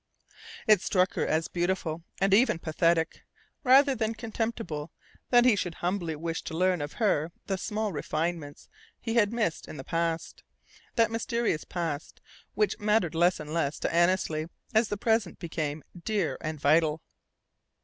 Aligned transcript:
It 0.65 0.81
struck 0.81 1.13
her 1.13 1.27
as 1.27 1.47
beautiful 1.47 2.01
and 2.19 2.33
even 2.33 2.57
pathetic, 2.57 3.21
rather 3.63 3.93
than 3.93 4.15
contemptible, 4.15 4.91
that 5.29 5.45
he 5.45 5.55
should 5.55 5.75
humbly 5.75 6.15
wish 6.15 6.41
to 6.45 6.57
learn 6.57 6.81
of 6.81 6.93
her 6.93 7.31
the 7.45 7.55
small 7.55 7.91
refinements 7.91 8.67
he 8.99 9.13
had 9.13 9.31
missed 9.31 9.67
in 9.67 9.77
the 9.77 9.83
past 9.83 10.41
that 10.95 11.11
mysterious 11.11 11.65
past 11.65 12.19
which 12.55 12.79
mattered 12.79 13.13
less 13.13 13.39
and 13.39 13.53
less 13.53 13.77
to 13.77 13.93
Annesley 13.93 14.47
as 14.73 14.87
the 14.87 14.97
present 14.97 15.37
became 15.37 15.83
dear 16.03 16.35
and 16.41 16.59
vital. 16.59 17.03